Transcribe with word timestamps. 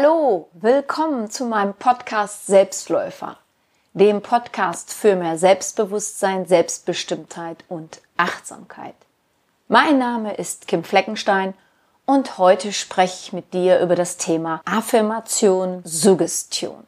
Hallo, 0.00 0.48
willkommen 0.52 1.28
zu 1.28 1.44
meinem 1.44 1.74
Podcast 1.74 2.46
Selbstläufer, 2.46 3.36
dem 3.94 4.22
Podcast 4.22 4.92
für 4.92 5.16
mehr 5.16 5.38
Selbstbewusstsein, 5.38 6.46
Selbstbestimmtheit 6.46 7.64
und 7.68 8.00
Achtsamkeit. 8.16 8.94
Mein 9.66 9.98
Name 9.98 10.34
ist 10.34 10.68
Kim 10.68 10.84
Fleckenstein 10.84 11.54
und 12.06 12.38
heute 12.38 12.72
spreche 12.72 13.16
ich 13.22 13.32
mit 13.32 13.52
dir 13.54 13.80
über 13.80 13.96
das 13.96 14.18
Thema 14.18 14.60
Affirmation, 14.66 15.80
Suggestion. 15.84 16.84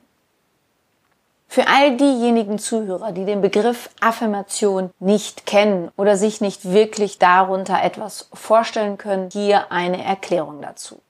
Für 1.48 1.66
all 1.66 1.96
diejenigen 1.96 2.60
Zuhörer, 2.60 3.10
die 3.10 3.24
den 3.24 3.40
Begriff 3.40 3.90
Affirmation 4.01 4.90
nicht 5.01 5.46
kennen 5.46 5.90
oder 5.96 6.16
sich 6.16 6.40
nicht 6.40 6.70
wirklich 6.70 7.18
darunter 7.18 7.82
etwas 7.82 8.29
vorstellen 8.32 8.98
können, 8.98 9.30
hier 9.32 9.73
eine 9.73 10.04
Erklärung 10.04 10.62
dazu. 10.62 11.01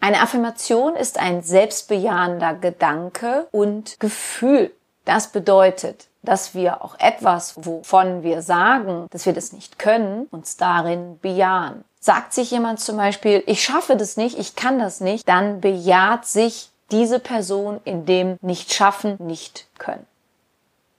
Eine 0.00 0.20
Affirmation 0.20 0.94
ist 0.94 1.18
ein 1.18 1.42
selbstbejahender 1.42 2.54
Gedanke 2.54 3.48
und 3.50 3.98
Gefühl. 3.98 4.70
Das 5.04 5.28
bedeutet, 5.28 6.06
dass 6.22 6.54
wir 6.54 6.84
auch 6.84 6.98
etwas, 7.00 7.54
wovon 7.56 8.22
wir 8.22 8.42
sagen, 8.42 9.06
dass 9.10 9.26
wir 9.26 9.32
das 9.32 9.52
nicht 9.52 9.78
können, 9.78 10.26
uns 10.30 10.56
darin 10.56 11.18
bejahen. 11.20 11.84
Sagt 12.00 12.32
sich 12.32 12.50
jemand 12.50 12.80
zum 12.80 12.96
Beispiel, 12.96 13.42
ich 13.46 13.62
schaffe 13.62 13.96
das 13.96 14.16
nicht, 14.16 14.38
ich 14.38 14.54
kann 14.54 14.78
das 14.78 15.00
nicht, 15.00 15.28
dann 15.28 15.60
bejaht 15.60 16.26
sich 16.26 16.70
diese 16.90 17.18
Person 17.18 17.80
in 17.84 18.06
dem 18.06 18.38
nicht 18.40 18.72
schaffen, 18.72 19.16
nicht 19.18 19.66
können. 19.78 20.06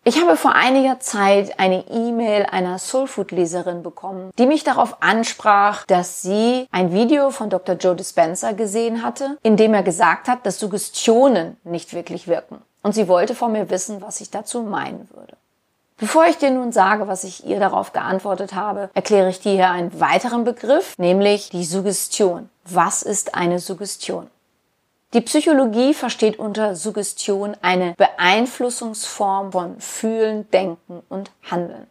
Ich 0.09 0.19
habe 0.19 0.35
vor 0.37 0.53
einiger 0.53 0.99
Zeit 0.99 1.59
eine 1.59 1.87
E-Mail 1.87 2.47
einer 2.47 2.79
Soulfood-Leserin 2.79 3.83
bekommen, 3.83 4.31
die 4.39 4.47
mich 4.47 4.63
darauf 4.63 5.03
ansprach, 5.03 5.85
dass 5.85 6.23
sie 6.23 6.67
ein 6.71 6.91
Video 6.91 7.29
von 7.29 7.51
Dr. 7.51 7.75
Joe 7.75 7.95
Dispenza 7.95 8.53
gesehen 8.53 9.03
hatte, 9.03 9.37
in 9.43 9.55
dem 9.55 9.75
er 9.75 9.83
gesagt 9.83 10.27
hat, 10.27 10.47
dass 10.47 10.57
Suggestionen 10.57 11.57
nicht 11.63 11.93
wirklich 11.93 12.27
wirken. 12.27 12.59
Und 12.81 12.95
sie 12.95 13.07
wollte 13.07 13.35
von 13.35 13.51
mir 13.51 13.69
wissen, 13.69 14.01
was 14.01 14.19
ich 14.19 14.31
dazu 14.31 14.63
meinen 14.63 15.07
würde. 15.13 15.37
Bevor 15.97 16.25
ich 16.25 16.39
dir 16.39 16.49
nun 16.49 16.71
sage, 16.71 17.07
was 17.07 17.23
ich 17.23 17.45
ihr 17.45 17.59
darauf 17.59 17.93
geantwortet 17.93 18.55
habe, 18.55 18.89
erkläre 18.95 19.29
ich 19.29 19.41
dir 19.41 19.51
hier 19.51 19.69
einen 19.69 19.99
weiteren 19.99 20.43
Begriff, 20.43 20.97
nämlich 20.97 21.51
die 21.51 21.65
Suggestion. 21.65 22.49
Was 22.65 23.03
ist 23.03 23.35
eine 23.35 23.59
Suggestion? 23.59 24.25
Die 25.15 25.21
Psychologie 25.21 25.95
versteht 25.95 26.37
unter 26.37 26.75
Suggestion 26.75 27.57
eine 27.63 27.95
Beeinflussungsform 27.97 29.51
von 29.51 29.79
Fühlen, 29.79 30.47
Denken 30.51 31.01
und 31.09 31.31
Handeln. 31.49 31.87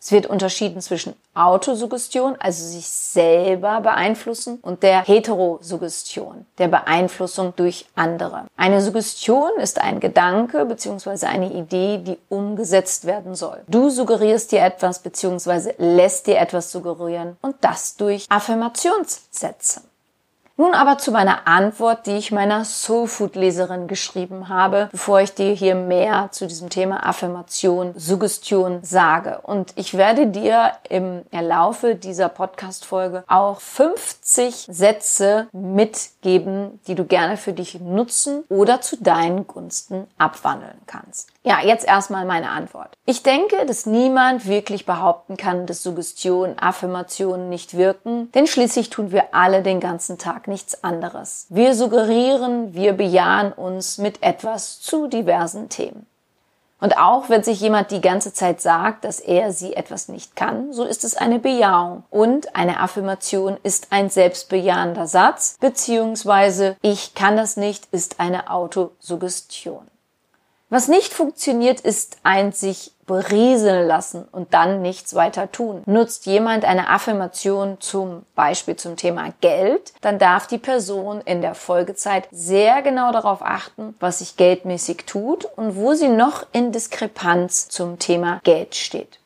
Es 0.00 0.10
wird 0.10 0.26
unterschieden 0.26 0.80
zwischen 0.80 1.16
Autosuggestion, 1.34 2.36
also 2.38 2.64
sich 2.64 2.86
selber 2.86 3.82
beeinflussen, 3.82 4.58
und 4.62 4.82
der 4.82 5.04
Heterosuggestion, 5.04 6.46
der 6.56 6.68
Beeinflussung 6.68 7.52
durch 7.56 7.86
andere. 7.94 8.46
Eine 8.56 8.80
Suggestion 8.80 9.50
ist 9.60 9.78
ein 9.78 10.00
Gedanke 10.00 10.64
bzw. 10.64 11.26
eine 11.26 11.52
Idee, 11.52 11.98
die 11.98 12.18
umgesetzt 12.30 13.04
werden 13.04 13.34
soll. 13.34 13.60
Du 13.68 13.90
suggerierst 13.90 14.52
dir 14.52 14.62
etwas 14.62 15.00
bzw. 15.00 15.74
lässt 15.76 16.26
dir 16.26 16.38
etwas 16.38 16.72
suggerieren 16.72 17.36
und 17.42 17.56
das 17.60 17.96
durch 17.96 18.24
Affirmationssätze. 18.30 19.82
Nun 20.58 20.72
aber 20.72 20.96
zu 20.96 21.10
meiner 21.12 21.46
Antwort, 21.46 22.06
die 22.06 22.16
ich 22.16 22.32
meiner 22.32 22.64
Soulfood-Leserin 22.64 23.88
geschrieben 23.88 24.48
habe, 24.48 24.88
bevor 24.90 25.20
ich 25.20 25.34
dir 25.34 25.52
hier 25.52 25.74
mehr 25.74 26.30
zu 26.32 26.46
diesem 26.46 26.70
Thema 26.70 27.06
Affirmation, 27.06 27.92
Suggestion 27.94 28.78
sage. 28.82 29.40
Und 29.42 29.74
ich 29.76 29.98
werde 29.98 30.28
dir 30.28 30.72
im 30.88 31.24
Laufe 31.30 31.94
dieser 31.94 32.30
Podcast-Folge 32.30 33.24
auch 33.26 33.60
50 33.60 34.68
Sätze 34.70 35.48
mitgeben, 35.52 36.80
die 36.86 36.94
du 36.94 37.04
gerne 37.04 37.36
für 37.36 37.52
dich 37.52 37.78
nutzen 37.78 38.44
oder 38.48 38.80
zu 38.80 38.96
deinen 38.96 39.46
Gunsten 39.46 40.06
abwandeln 40.16 40.78
kannst. 40.86 41.28
Ja, 41.42 41.60
jetzt 41.62 41.86
erstmal 41.86 42.24
meine 42.24 42.48
Antwort. 42.48 42.96
Ich 43.04 43.22
denke, 43.22 43.66
dass 43.66 43.84
niemand 43.84 44.46
wirklich 44.46 44.86
behaupten 44.86 45.36
kann, 45.36 45.66
dass 45.66 45.82
Suggestion, 45.82 46.58
Affirmationen 46.58 47.50
nicht 47.50 47.76
wirken, 47.76 48.32
denn 48.32 48.46
schließlich 48.46 48.88
tun 48.88 49.12
wir 49.12 49.34
alle 49.34 49.62
den 49.62 49.80
ganzen 49.80 50.16
Tag 50.16 50.45
nichts 50.48 50.82
anderes. 50.84 51.46
Wir 51.48 51.74
suggerieren, 51.74 52.74
wir 52.74 52.92
bejahen 52.92 53.52
uns 53.52 53.98
mit 53.98 54.22
etwas 54.22 54.80
zu 54.80 55.06
diversen 55.06 55.68
Themen. 55.68 56.06
Und 56.78 56.98
auch 56.98 57.30
wenn 57.30 57.42
sich 57.42 57.60
jemand 57.60 57.90
die 57.90 58.02
ganze 58.02 58.34
Zeit 58.34 58.60
sagt, 58.60 59.04
dass 59.04 59.18
er 59.18 59.52
sie 59.52 59.74
etwas 59.74 60.08
nicht 60.08 60.36
kann, 60.36 60.72
so 60.72 60.84
ist 60.84 61.04
es 61.04 61.16
eine 61.16 61.38
Bejahung. 61.38 62.04
Und 62.10 62.54
eine 62.54 62.80
Affirmation 62.80 63.56
ist 63.62 63.88
ein 63.90 64.10
selbstbejahender 64.10 65.06
Satz, 65.06 65.56
beziehungsweise 65.58 66.76
ich 66.82 67.14
kann 67.14 67.36
das 67.36 67.56
nicht 67.56 67.88
ist 67.92 68.20
eine 68.20 68.50
Autosuggestion. 68.50 69.86
Was 70.68 70.88
nicht 70.88 71.14
funktioniert, 71.14 71.80
ist 71.80 72.18
ein 72.24 72.52
sich 72.52 72.92
berieseln 73.06 73.86
lassen 73.86 74.26
und 74.30 74.52
dann 74.52 74.82
nichts 74.82 75.14
weiter 75.14 75.50
tun. 75.50 75.82
Nutzt 75.86 76.26
jemand 76.26 76.64
eine 76.64 76.88
Affirmation 76.88 77.76
zum 77.80 78.24
Beispiel 78.34 78.76
zum 78.76 78.96
Thema 78.96 79.32
Geld, 79.40 79.92
dann 80.00 80.18
darf 80.18 80.46
die 80.46 80.58
Person 80.58 81.20
in 81.20 81.40
der 81.40 81.54
Folgezeit 81.54 82.28
sehr 82.30 82.82
genau 82.82 83.12
darauf 83.12 83.42
achten, 83.42 83.94
was 84.00 84.18
sich 84.18 84.36
geldmäßig 84.36 85.04
tut 85.06 85.44
und 85.44 85.76
wo 85.76 85.94
sie 85.94 86.08
noch 86.08 86.46
in 86.52 86.72
Diskrepanz 86.72 87.68
zum 87.68 87.98
Thema 87.98 88.40
Geld 88.44 88.74
steht. 88.74 89.18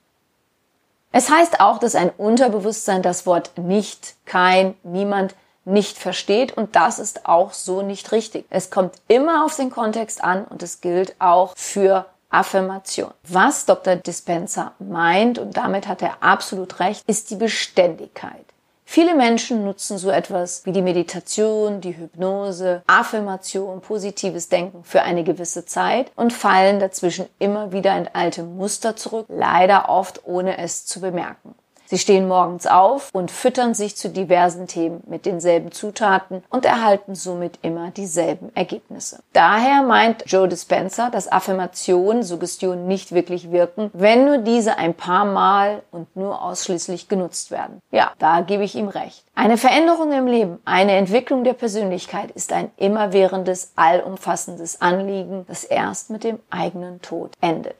Es 1.12 1.28
heißt 1.28 1.60
auch, 1.60 1.78
dass 1.78 1.96
ein 1.96 2.10
Unterbewusstsein 2.10 3.02
das 3.02 3.26
Wort 3.26 3.52
nicht, 3.56 4.14
kein, 4.26 4.76
niemand 4.84 5.34
nicht 5.64 5.98
versteht 5.98 6.56
und 6.56 6.76
das 6.76 6.98
ist 6.98 7.26
auch 7.26 7.52
so 7.52 7.82
nicht 7.82 8.12
richtig. 8.12 8.46
Es 8.50 8.70
kommt 8.70 8.94
immer 9.08 9.44
auf 9.44 9.56
den 9.56 9.70
Kontext 9.70 10.22
an 10.22 10.44
und 10.44 10.62
es 10.62 10.80
gilt 10.80 11.14
auch 11.18 11.54
für 11.56 12.06
Affirmation. 12.30 13.10
Was 13.28 13.66
Dr. 13.66 13.96
Dispenser 13.96 14.72
meint, 14.78 15.38
und 15.38 15.56
damit 15.56 15.86
hat 15.86 16.02
er 16.02 16.22
absolut 16.22 16.80
recht, 16.80 17.04
ist 17.06 17.30
die 17.30 17.36
Beständigkeit. 17.36 18.44
Viele 18.92 19.14
Menschen 19.14 19.64
nutzen 19.64 19.98
so 19.98 20.10
etwas 20.10 20.66
wie 20.66 20.72
die 20.72 20.82
Meditation, 20.82 21.80
die 21.80 21.96
Hypnose, 21.96 22.82
Affirmation, 22.88 23.80
positives 23.80 24.48
Denken 24.48 24.82
für 24.82 25.02
eine 25.02 25.22
gewisse 25.22 25.64
Zeit 25.64 26.10
und 26.16 26.32
fallen 26.32 26.80
dazwischen 26.80 27.26
immer 27.38 27.70
wieder 27.70 27.96
in 27.96 28.08
alte 28.12 28.42
Muster 28.42 28.96
zurück, 28.96 29.26
leider 29.28 29.88
oft 29.88 30.26
ohne 30.26 30.58
es 30.58 30.86
zu 30.86 31.00
bemerken. 31.00 31.54
Sie 31.90 31.98
stehen 31.98 32.28
morgens 32.28 32.68
auf 32.68 33.10
und 33.12 33.32
füttern 33.32 33.74
sich 33.74 33.96
zu 33.96 34.10
diversen 34.10 34.68
Themen 34.68 35.02
mit 35.08 35.26
denselben 35.26 35.72
Zutaten 35.72 36.44
und 36.48 36.64
erhalten 36.64 37.16
somit 37.16 37.58
immer 37.62 37.90
dieselben 37.90 38.54
Ergebnisse. 38.54 39.24
Daher 39.32 39.82
meint 39.82 40.22
Joe 40.26 40.46
Dispenza, 40.46 41.10
dass 41.10 41.32
Affirmationen, 41.32 42.22
Suggestionen 42.22 42.86
nicht 42.86 43.10
wirklich 43.10 43.50
wirken, 43.50 43.90
wenn 43.92 44.24
nur 44.24 44.38
diese 44.38 44.78
ein 44.78 44.94
paar 44.94 45.24
Mal 45.24 45.82
und 45.90 46.14
nur 46.14 46.40
ausschließlich 46.40 47.08
genutzt 47.08 47.50
werden. 47.50 47.80
Ja, 47.90 48.12
da 48.20 48.42
gebe 48.42 48.62
ich 48.62 48.76
ihm 48.76 48.86
recht. 48.86 49.24
Eine 49.34 49.56
Veränderung 49.56 50.12
im 50.12 50.28
Leben, 50.28 50.60
eine 50.64 50.92
Entwicklung 50.92 51.42
der 51.42 51.54
Persönlichkeit 51.54 52.30
ist 52.30 52.52
ein 52.52 52.70
immerwährendes, 52.76 53.72
allumfassendes 53.74 54.80
Anliegen, 54.80 55.44
das 55.48 55.64
erst 55.64 56.10
mit 56.10 56.22
dem 56.22 56.38
eigenen 56.50 57.02
Tod 57.02 57.32
endet. 57.40 57.74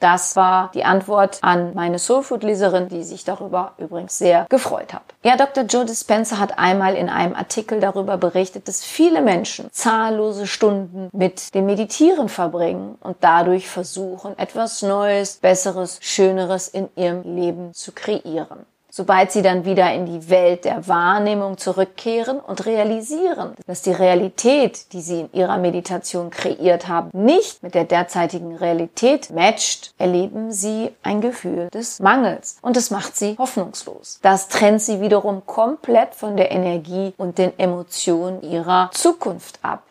Das 0.00 0.36
war 0.36 0.70
die 0.74 0.84
Antwort 0.84 1.38
an 1.42 1.72
meine 1.74 1.98
Soulfood-Leserin, 1.98 2.88
die 2.88 3.02
sich 3.02 3.24
darüber 3.24 3.72
übrigens 3.78 4.18
sehr 4.18 4.46
gefreut 4.50 4.92
hat. 4.92 5.02
Ja, 5.22 5.36
Dr. 5.36 5.64
Joe 5.64 5.84
Dispenza 5.84 6.38
hat 6.38 6.58
einmal 6.58 6.94
in 6.94 7.08
einem 7.08 7.34
Artikel 7.34 7.80
darüber 7.80 8.18
berichtet, 8.18 8.68
dass 8.68 8.84
viele 8.84 9.22
Menschen 9.22 9.68
zahllose 9.72 10.46
Stunden 10.46 11.08
mit 11.12 11.54
dem 11.54 11.66
Meditieren 11.66 12.28
verbringen 12.28 12.96
und 13.00 13.16
dadurch 13.20 13.68
versuchen, 13.68 14.38
etwas 14.38 14.82
Neues, 14.82 15.36
Besseres, 15.36 15.98
Schöneres 16.02 16.68
in 16.68 16.88
ihrem 16.96 17.22
Leben 17.22 17.72
zu 17.72 17.92
kreieren 17.92 18.66
sobald 18.94 19.32
sie 19.32 19.42
dann 19.42 19.64
wieder 19.64 19.92
in 19.92 20.06
die 20.06 20.30
Welt 20.30 20.64
der 20.64 20.86
Wahrnehmung 20.86 21.58
zurückkehren 21.58 22.38
und 22.38 22.64
realisieren, 22.64 23.54
dass 23.66 23.82
die 23.82 23.90
Realität, 23.90 24.92
die 24.92 25.00
sie 25.00 25.22
in 25.22 25.32
ihrer 25.32 25.58
Meditation 25.58 26.30
kreiert 26.30 26.86
haben, 26.86 27.10
nicht 27.12 27.64
mit 27.64 27.74
der 27.74 27.84
derzeitigen 27.84 28.54
Realität 28.54 29.30
matcht, 29.30 29.92
erleben 29.98 30.52
sie 30.52 30.90
ein 31.02 31.20
Gefühl 31.20 31.68
des 31.74 31.98
Mangels 31.98 32.58
und 32.62 32.76
es 32.76 32.92
macht 32.92 33.16
sie 33.16 33.36
hoffnungslos. 33.36 34.20
Das 34.22 34.46
trennt 34.46 34.80
sie 34.80 35.00
wiederum 35.00 35.44
komplett 35.44 36.14
von 36.14 36.36
der 36.36 36.52
Energie 36.52 37.14
und 37.16 37.38
den 37.38 37.58
Emotionen 37.58 38.42
ihrer 38.42 38.90
Zukunft 38.92 39.58
ab. 39.62 39.82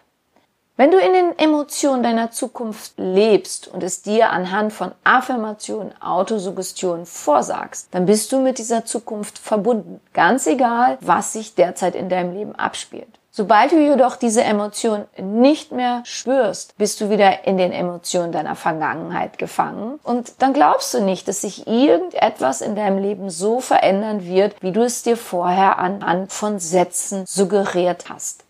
Wenn 0.75 0.89
du 0.89 0.97
in 0.97 1.13
den 1.13 1.37
Emotionen 1.37 2.01
deiner 2.01 2.31
Zukunft 2.31 2.93
lebst 2.97 3.67
und 3.67 3.83
es 3.83 4.01
dir 4.01 4.31
anhand 4.31 4.73
von 4.73 4.91
Affirmationen, 5.03 5.93
Autosuggestionen 6.01 7.05
vorsagst, 7.05 7.89
dann 7.91 8.07
bist 8.07 8.31
du 8.31 8.39
mit 8.39 8.57
dieser 8.57 8.83
Zukunft 8.83 9.37
verbunden. 9.37 10.01
Ganz 10.13 10.47
egal, 10.47 10.97
was 10.99 11.33
sich 11.33 11.53
derzeit 11.53 11.93
in 11.93 12.09
deinem 12.09 12.33
Leben 12.33 12.55
abspielt. 12.55 13.19
Sobald 13.29 13.71
du 13.71 13.79
jedoch 13.79 14.15
diese 14.15 14.43
Emotion 14.43 15.05
nicht 15.17 15.71
mehr 15.71 16.01
spürst, 16.05 16.75
bist 16.79 17.01
du 17.01 17.11
wieder 17.11 17.45
in 17.45 17.57
den 17.57 17.71
Emotionen 17.71 18.31
deiner 18.31 18.55
Vergangenheit 18.55 19.37
gefangen 19.37 19.99
und 20.03 20.41
dann 20.41 20.53
glaubst 20.53 20.91
du 20.95 21.01
nicht, 21.01 21.27
dass 21.27 21.41
sich 21.41 21.67
irgendetwas 21.67 22.61
in 22.61 22.75
deinem 22.75 22.97
Leben 22.97 23.29
so 23.29 23.59
verändern 23.59 24.25
wird, 24.25 24.61
wie 24.61 24.71
du 24.71 24.81
es 24.81 25.03
dir 25.03 25.17
vorher 25.17 25.77
anhand 25.77 26.33
von 26.33 26.57
Sätzen 26.57 27.25
suggeriert 27.27 28.05
hast. 28.09 28.43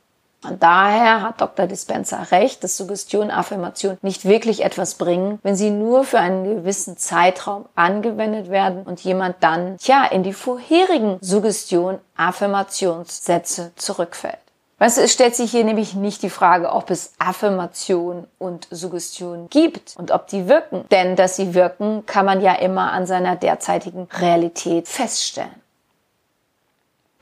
Und 0.43 0.61
daher 0.61 1.21
hat 1.21 1.41
Dr. 1.41 1.67
Dispenza 1.67 2.23
recht, 2.31 2.63
dass 2.63 2.77
Suggestion, 2.77 3.31
Affirmation 3.31 3.97
nicht 4.01 4.25
wirklich 4.25 4.63
etwas 4.63 4.95
bringen, 4.95 5.39
wenn 5.43 5.55
sie 5.55 5.69
nur 5.69 6.03
für 6.03 6.19
einen 6.19 6.43
gewissen 6.43 6.97
Zeitraum 6.97 7.65
angewendet 7.75 8.49
werden 8.49 8.83
und 8.83 8.99
jemand 9.01 9.37
dann, 9.41 9.77
ja, 9.81 10.05
in 10.05 10.23
die 10.23 10.33
vorherigen 10.33 11.17
Suggestion, 11.21 11.99
Affirmationssätze 12.15 13.71
zurückfällt. 13.75 14.37
Weißt 14.83 14.97
du, 14.97 15.01
es 15.01 15.13
stellt 15.13 15.33
sich 15.33 15.51
hier 15.51 15.63
nämlich 15.63 15.95
nicht 15.95 16.23
die 16.23 16.29
Frage, 16.29 16.69
ob 16.69 16.89
es 16.89 17.13
Affirmation 17.17 18.27
und 18.37 18.67
Suggestion 18.69 19.47
gibt 19.49 19.95
und 19.97 20.11
ob 20.11 20.27
die 20.27 20.49
wirken. 20.49 20.83
Denn 20.91 21.15
dass 21.15 21.37
sie 21.37 21.53
wirken, 21.53 22.05
kann 22.05 22.25
man 22.25 22.41
ja 22.41 22.53
immer 22.55 22.91
an 22.91 23.05
seiner 23.05 23.37
derzeitigen 23.37 24.09
Realität 24.19 24.89
feststellen. 24.89 25.62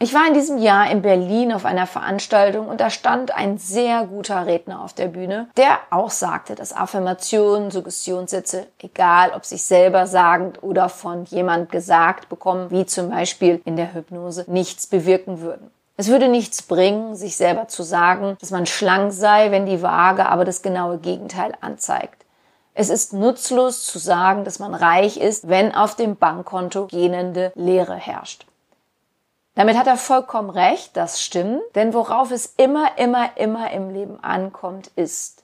Ich 0.02 0.16
war 0.16 0.26
in 0.28 0.34
diesem 0.34 0.58
Jahr 0.58 0.90
in 0.90 1.04
Berlin 1.04 1.54
auf 1.54 1.64
einer 1.64 1.86
Veranstaltung 1.86 2.68
und 2.70 2.82
da 2.82 2.90
stand 2.90 3.36
ein 3.36 3.60
sehr 3.60 4.04
guter 4.08 4.48
Redner 4.48 4.82
auf 4.84 4.94
der 4.94 5.06
Bühne, 5.06 5.48
der 5.58 5.78
auch 5.92 6.10
sagte, 6.10 6.56
dass 6.56 6.76
Affirmationen, 6.76 7.70
Suggestionssätze, 7.70 8.66
egal 8.80 9.32
ob 9.36 9.46
sich 9.46 9.62
selber 9.62 10.08
sagend 10.08 10.64
oder 10.64 10.90
von 10.90 11.26
jemand 11.26 11.72
gesagt 11.72 12.30
bekommen, 12.30 12.72
wie 12.72 12.88
zum 12.88 13.12
Beispiel 13.12 13.62
in 13.64 13.76
der 13.76 13.94
Hypnose, 13.94 14.46
nichts 14.48 14.88
bewirken 14.88 15.40
würden. 15.40 15.70
Es 15.98 16.08
würde 16.08 16.30
nichts 16.30 16.64
bringen, 16.64 17.16
sich 17.16 17.38
selber 17.38 17.68
zu 17.68 17.84
sagen, 17.84 18.38
dass 18.42 18.50
man 18.50 18.66
schlank 18.66 19.14
sei, 19.14 19.52
wenn 19.52 19.68
die 19.68 19.84
Waage 19.84 20.26
aber 20.26 20.46
das 20.46 20.64
genaue 20.64 20.98
Gegenteil 20.98 21.54
anzeigt. 21.62 22.26
Es 22.74 22.90
ist 22.90 23.14
nutzlos 23.14 23.86
zu 23.86 24.00
sagen, 24.00 24.46
dass 24.46 24.58
man 24.58 24.74
reich 24.74 25.18
ist, 25.18 25.48
wenn 25.48 25.76
auf 25.76 25.96
dem 25.96 26.16
Bankkonto 26.16 26.88
gähnende 26.88 27.52
Leere 27.54 27.94
herrscht. 27.94 28.48
Damit 29.56 29.78
hat 29.78 29.88
er 29.88 29.98
vollkommen 29.98 30.50
recht, 30.50 30.96
das 30.96 31.22
stimmt, 31.22 31.62
denn 31.76 31.94
worauf 31.94 32.32
es 32.32 32.54
immer, 32.58 32.98
immer, 32.98 33.38
immer 33.38 33.72
im 33.72 33.90
Leben 33.90 34.24
ankommt, 34.24 34.92
ist, 34.96 35.44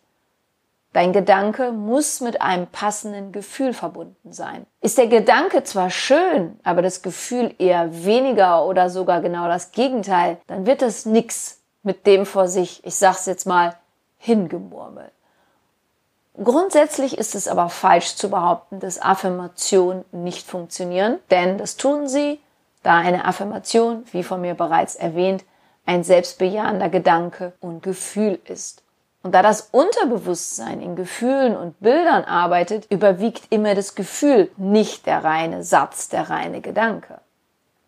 dein 0.93 1.11
Gedanke 1.11 1.71
muss 1.73 2.21
mit 2.21 2.41
einem 2.41 2.67
passenden 2.67 3.31
Gefühl 3.31 3.73
verbunden 3.73 4.31
sein. 4.31 4.65
Ist 4.81 4.97
der 4.97 5.07
Gedanke 5.07 5.63
zwar 5.63 5.89
schön, 5.89 6.57
aber 6.63 6.81
das 6.81 7.01
Gefühl 7.01 7.53
eher 7.59 8.05
weniger 8.05 8.65
oder 8.65 8.89
sogar 8.89 9.21
genau 9.21 9.47
das 9.47 9.71
Gegenteil, 9.73 10.37
dann 10.47 10.65
wird 10.65 10.81
das 10.81 11.05
nix 11.05 11.59
mit 11.83 12.07
dem 12.07 12.25
vor 12.25 12.47
sich, 12.47 12.83
ich 12.85 12.95
sag's 12.95 13.25
jetzt 13.25 13.45
mal, 13.45 13.75
hingemurmelt. 14.17 15.11
Grundsätzlich 16.43 17.17
ist 17.17 17.35
es 17.35 17.47
aber 17.47 17.69
falsch 17.69 18.15
zu 18.15 18.29
behaupten, 18.29 18.79
dass 18.79 19.01
Affirmationen 19.01 20.05
nicht 20.11 20.47
funktionieren, 20.47 21.19
denn 21.31 21.57
das 21.57 21.77
tun 21.77 22.07
sie, 22.07 22.39
da 22.87 22.97
eine 22.97 23.25
Affirmation, 23.25 24.05
wie 24.11 24.23
von 24.23 24.41
mir 24.41 24.53
bereits 24.53 24.95
erwähnt, 24.95 25.43
ein 25.85 26.03
selbstbejahender 26.03 26.89
Gedanke 26.89 27.53
und 27.59 27.83
Gefühl 27.83 28.39
ist. 28.45 28.83
Und 29.23 29.35
da 29.35 29.41
das 29.41 29.69
Unterbewusstsein 29.71 30.81
in 30.81 30.95
Gefühlen 30.95 31.57
und 31.57 31.79
Bildern 31.81 32.23
arbeitet, 32.23 32.89
überwiegt 32.89 33.43
immer 33.49 33.75
das 33.75 33.95
Gefühl, 33.95 34.49
nicht 34.55 35.05
der 35.05 35.23
reine 35.23 35.63
Satz, 35.63 36.07
der 36.07 36.29
reine 36.29 36.61
Gedanke. 36.61 37.19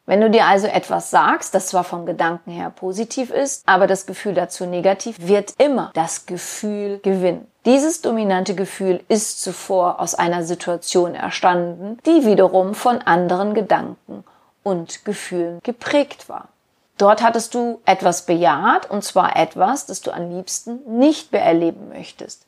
Wenn 0.05 0.21
du 0.21 0.29
dir 0.29 0.47
also 0.47 0.67
etwas 0.67 1.11
sagst, 1.11 1.53
das 1.53 1.67
zwar 1.67 1.83
vom 1.83 2.05
Gedanken 2.05 2.51
her 2.51 2.71
positiv 2.71 3.29
ist, 3.29 3.63
aber 3.67 3.85
das 3.85 4.05
Gefühl 4.05 4.33
dazu 4.33 4.65
negativ, 4.65 5.15
wird 5.19 5.53
immer 5.59 5.91
das 5.93 6.25
Gefühl 6.25 6.99
gewinnen. 7.03 7.47
Dieses 7.65 8.01
dominante 8.01 8.55
Gefühl 8.55 9.01
ist 9.07 9.41
zuvor 9.41 9.99
aus 9.99 10.15
einer 10.15 10.43
Situation 10.43 11.13
erstanden, 11.13 11.99
die 12.05 12.25
wiederum 12.25 12.73
von 12.73 12.97
anderen 13.03 13.53
Gedanken 13.53 14.23
und 14.69 15.05
Gefühlen 15.05 15.59
geprägt 15.63 16.29
war. 16.29 16.49
Dort 16.97 17.23
hattest 17.23 17.53
du 17.53 17.81
etwas 17.85 18.25
bejaht, 18.25 18.89
und 18.89 19.03
zwar 19.03 19.35
etwas, 19.35 19.85
das 19.85 20.01
du 20.01 20.11
am 20.11 20.29
liebsten 20.29 20.79
nicht 20.99 21.31
mehr 21.31 21.43
erleben 21.43 21.89
möchtest. 21.89 22.45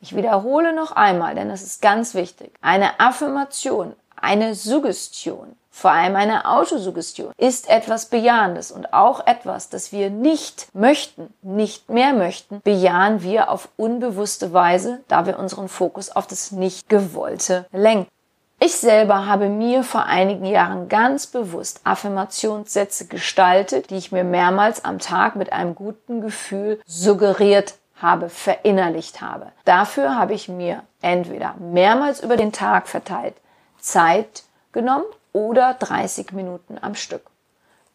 Ich 0.00 0.14
wiederhole 0.14 0.74
noch 0.74 0.92
einmal, 0.92 1.34
denn 1.34 1.50
es 1.50 1.62
ist 1.62 1.82
ganz 1.82 2.14
wichtig. 2.14 2.52
Eine 2.60 3.00
Affirmation, 3.00 3.94
eine 4.16 4.54
Suggestion, 4.54 5.56
vor 5.70 5.92
allem 5.92 6.16
eine 6.16 6.46
Autosuggestion, 6.46 7.32
ist 7.38 7.70
etwas 7.70 8.06
Bejahendes 8.06 8.70
und 8.70 8.92
auch 8.92 9.26
etwas, 9.26 9.70
das 9.70 9.92
wir 9.92 10.10
nicht 10.10 10.68
möchten, 10.74 11.32
nicht 11.42 11.88
mehr 11.88 12.12
möchten, 12.12 12.60
bejahen 12.62 13.22
wir 13.22 13.50
auf 13.50 13.68
unbewusste 13.76 14.52
Weise, 14.52 15.00
da 15.08 15.26
wir 15.26 15.38
unseren 15.38 15.68
Fokus 15.68 16.10
auf 16.10 16.26
das 16.26 16.50
Nicht-Gewollte 16.50 17.66
lenken. 17.72 18.10
Ich 18.62 18.76
selber 18.76 19.24
habe 19.24 19.48
mir 19.48 19.82
vor 19.82 20.04
einigen 20.04 20.44
Jahren 20.44 20.90
ganz 20.90 21.26
bewusst 21.26 21.80
Affirmationssätze 21.84 23.06
gestaltet, 23.06 23.88
die 23.88 23.96
ich 23.96 24.12
mir 24.12 24.22
mehrmals 24.22 24.84
am 24.84 24.98
Tag 24.98 25.34
mit 25.34 25.50
einem 25.50 25.74
guten 25.74 26.20
Gefühl 26.20 26.78
suggeriert 26.84 27.76
habe, 27.96 28.28
verinnerlicht 28.28 29.22
habe. 29.22 29.46
Dafür 29.64 30.14
habe 30.14 30.34
ich 30.34 30.50
mir 30.50 30.82
entweder 31.00 31.54
mehrmals 31.58 32.22
über 32.22 32.36
den 32.36 32.52
Tag 32.52 32.86
verteilt 32.86 33.34
Zeit 33.78 34.42
genommen 34.72 35.06
oder 35.32 35.74
30 35.78 36.32
Minuten 36.32 36.76
am 36.78 36.94
Stück. 36.94 37.22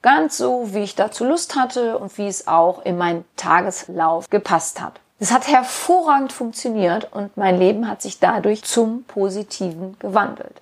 Ganz 0.02 0.36
so, 0.36 0.74
wie 0.74 0.84
ich 0.84 0.96
dazu 0.96 1.26
Lust 1.26 1.56
hatte 1.56 2.00
und 2.00 2.18
wie 2.18 2.28
es 2.28 2.48
auch 2.48 2.84
in 2.84 2.98
meinen 2.98 3.24
Tageslauf 3.36 4.32
gepasst 4.32 4.82
hat. 4.82 5.00
Es 5.18 5.32
hat 5.32 5.48
hervorragend 5.48 6.34
funktioniert 6.34 7.14
und 7.14 7.38
mein 7.38 7.58
Leben 7.58 7.88
hat 7.88 8.02
sich 8.02 8.20
dadurch 8.20 8.64
zum 8.64 9.04
Positiven 9.04 9.98
gewandelt. 10.00 10.62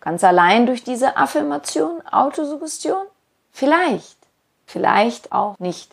Ganz 0.00 0.22
allein 0.22 0.66
durch 0.66 0.84
diese 0.84 1.16
Affirmation, 1.16 2.00
Autosuggestion? 2.06 3.04
Vielleicht, 3.50 4.16
vielleicht 4.66 5.32
auch 5.32 5.58
nicht. 5.58 5.92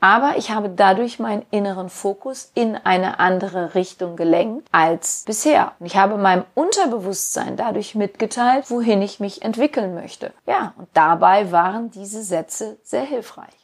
Aber 0.00 0.36
ich 0.36 0.50
habe 0.50 0.68
dadurch 0.68 1.18
meinen 1.18 1.46
inneren 1.50 1.88
Fokus 1.88 2.50
in 2.54 2.76
eine 2.76 3.20
andere 3.20 3.74
Richtung 3.74 4.16
gelenkt 4.16 4.68
als 4.70 5.22
bisher. 5.24 5.72
Und 5.78 5.86
ich 5.86 5.96
habe 5.96 6.18
meinem 6.18 6.44
Unterbewusstsein 6.54 7.56
dadurch 7.56 7.94
mitgeteilt, 7.94 8.70
wohin 8.70 9.00
ich 9.00 9.18
mich 9.18 9.40
entwickeln 9.40 9.94
möchte. 9.94 10.34
Ja, 10.46 10.74
und 10.76 10.88
dabei 10.92 11.50
waren 11.52 11.90
diese 11.90 12.22
Sätze 12.22 12.76
sehr 12.82 13.04
hilfreich. 13.04 13.63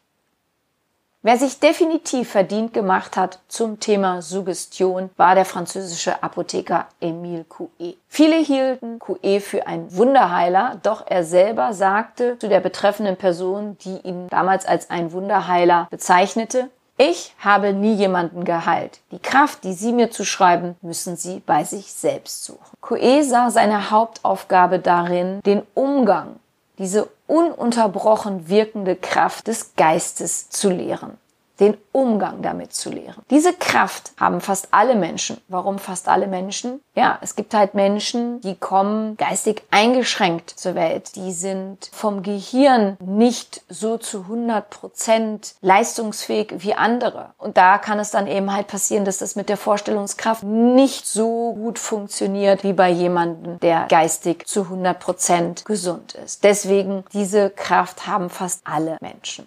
Wer 1.22 1.36
sich 1.36 1.60
definitiv 1.60 2.30
verdient 2.30 2.72
gemacht 2.72 3.18
hat 3.18 3.40
zum 3.46 3.78
Thema 3.78 4.22
Suggestion, 4.22 5.10
war 5.18 5.34
der 5.34 5.44
französische 5.44 6.22
Apotheker 6.22 6.86
Emile 6.98 7.44
Coué. 7.44 7.96
Viele 8.08 8.36
hielten 8.36 8.98
Coué 8.98 9.38
für 9.40 9.66
einen 9.66 9.94
Wunderheiler, 9.94 10.80
doch 10.82 11.04
er 11.06 11.22
selber 11.22 11.74
sagte 11.74 12.38
zu 12.38 12.48
der 12.48 12.60
betreffenden 12.60 13.16
Person, 13.16 13.76
die 13.84 13.98
ihn 13.98 14.28
damals 14.28 14.64
als 14.64 14.88
ein 14.88 15.12
Wunderheiler 15.12 15.88
bezeichnete, 15.90 16.70
ich 16.96 17.34
habe 17.38 17.74
nie 17.74 17.94
jemanden 17.94 18.44
geheilt. 18.44 19.00
Die 19.10 19.18
Kraft, 19.18 19.64
die 19.64 19.74
Sie 19.74 19.92
mir 19.92 20.10
zuschreiben, 20.10 20.76
müssen 20.80 21.16
Sie 21.16 21.42
bei 21.44 21.64
sich 21.64 21.92
selbst 21.92 22.44
suchen. 22.44 22.76
Coué 22.82 23.24
sah 23.24 23.50
seine 23.50 23.90
Hauptaufgabe 23.90 24.78
darin, 24.78 25.42
den 25.42 25.62
Umgang 25.74 26.36
diese 26.80 27.08
ununterbrochen 27.26 28.49
wirkende 28.49 28.96
Kraft 28.96 29.46
des 29.46 29.75
Geistes 29.76 30.49
zu 30.49 30.70
lehren 30.70 31.18
den 31.60 31.76
Umgang 31.92 32.42
damit 32.42 32.72
zu 32.72 32.90
lehren. 32.90 33.22
Diese 33.30 33.52
Kraft 33.52 34.12
haben 34.18 34.40
fast 34.40 34.68
alle 34.70 34.94
Menschen. 34.94 35.38
Warum 35.48 35.78
fast 35.78 36.08
alle 36.08 36.26
Menschen? 36.26 36.80
Ja, 36.94 37.18
es 37.20 37.36
gibt 37.36 37.54
halt 37.54 37.74
Menschen, 37.74 38.40
die 38.40 38.56
kommen 38.56 39.16
geistig 39.16 39.62
eingeschränkt 39.70 40.50
zur 40.50 40.74
Welt. 40.74 41.16
Die 41.16 41.32
sind 41.32 41.90
vom 41.92 42.22
Gehirn 42.22 42.96
nicht 43.00 43.62
so 43.68 43.98
zu 43.98 44.20
100 44.22 44.70
Prozent 44.70 45.54
leistungsfähig 45.60 46.54
wie 46.58 46.74
andere. 46.74 47.34
Und 47.38 47.56
da 47.56 47.78
kann 47.78 47.98
es 47.98 48.10
dann 48.10 48.26
eben 48.26 48.52
halt 48.52 48.66
passieren, 48.66 49.04
dass 49.04 49.18
das 49.18 49.36
mit 49.36 49.48
der 49.48 49.56
Vorstellungskraft 49.56 50.42
nicht 50.42 51.06
so 51.06 51.54
gut 51.54 51.78
funktioniert 51.78 52.64
wie 52.64 52.72
bei 52.72 52.90
jemandem, 52.90 53.60
der 53.60 53.86
geistig 53.88 54.46
zu 54.46 54.62
100 54.62 54.98
Prozent 54.98 55.64
gesund 55.64 56.14
ist. 56.14 56.44
Deswegen, 56.44 57.04
diese 57.12 57.50
Kraft 57.50 58.06
haben 58.06 58.30
fast 58.30 58.62
alle 58.64 58.96
Menschen. 59.00 59.46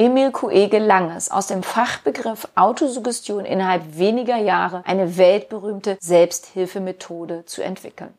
Emil 0.00 0.30
Coué 0.30 0.68
gelang 0.68 1.10
es, 1.10 1.30
aus 1.30 1.48
dem 1.48 1.62
Fachbegriff 1.62 2.48
Autosuggestion 2.54 3.44
innerhalb 3.44 3.98
weniger 3.98 4.38
Jahre 4.38 4.82
eine 4.86 5.18
weltberühmte 5.18 5.98
Selbsthilfemethode 6.00 7.44
zu 7.44 7.60
entwickeln. 7.60 8.14